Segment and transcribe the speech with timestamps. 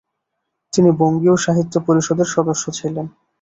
[0.73, 3.05] তিনি বঙ্গীয় সাহিত্য পরিষদের সদস্য ছিলেন।